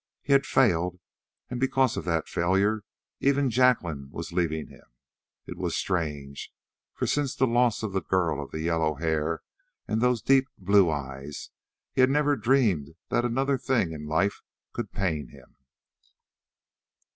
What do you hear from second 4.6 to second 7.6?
him. It was strange, for since the